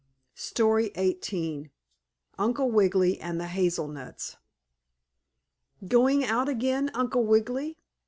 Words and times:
STORY 0.33 0.89
XVIII 0.97 1.69
UNCLE 2.39 2.71
WIGGILY 2.71 3.19
AND 3.21 3.39
THE 3.39 3.45
HAZEL 3.45 3.87
NUTS 3.87 4.37
"Going 5.87 6.23
out 6.23 6.49
again, 6.49 6.89
Uncle 6.95 7.23
Wiggily?" 7.23 7.77